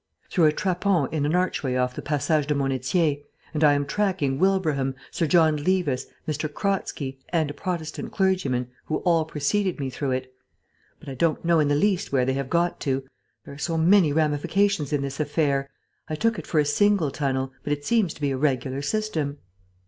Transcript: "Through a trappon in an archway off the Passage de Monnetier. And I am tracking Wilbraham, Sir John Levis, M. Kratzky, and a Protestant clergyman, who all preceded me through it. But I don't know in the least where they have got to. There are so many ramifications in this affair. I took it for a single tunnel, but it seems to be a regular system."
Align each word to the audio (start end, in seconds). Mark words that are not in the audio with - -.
"Through 0.31 0.45
a 0.47 0.51
trappon 0.51 1.09
in 1.13 1.27
an 1.27 1.35
archway 1.35 1.75
off 1.75 1.93
the 1.93 2.01
Passage 2.01 2.47
de 2.47 2.55
Monnetier. 2.55 3.21
And 3.53 3.63
I 3.63 3.73
am 3.73 3.85
tracking 3.85 4.39
Wilbraham, 4.39 4.95
Sir 5.11 5.27
John 5.27 5.57
Levis, 5.57 6.07
M. 6.27 6.33
Kratzky, 6.55 7.19
and 7.29 7.51
a 7.51 7.53
Protestant 7.53 8.11
clergyman, 8.11 8.69
who 8.85 8.97
all 9.05 9.25
preceded 9.25 9.79
me 9.79 9.91
through 9.91 10.09
it. 10.13 10.33
But 10.99 11.07
I 11.09 11.13
don't 11.13 11.45
know 11.45 11.59
in 11.59 11.67
the 11.67 11.75
least 11.75 12.11
where 12.11 12.25
they 12.25 12.33
have 12.33 12.49
got 12.49 12.79
to. 12.79 13.03
There 13.45 13.53
are 13.53 13.59
so 13.59 13.77
many 13.77 14.11
ramifications 14.11 14.91
in 14.91 15.03
this 15.03 15.19
affair. 15.19 15.69
I 16.07 16.15
took 16.15 16.39
it 16.39 16.47
for 16.47 16.59
a 16.59 16.65
single 16.65 17.11
tunnel, 17.11 17.53
but 17.63 17.71
it 17.71 17.85
seems 17.85 18.11
to 18.15 18.21
be 18.21 18.31
a 18.31 18.37
regular 18.37 18.81
system." 18.81 19.37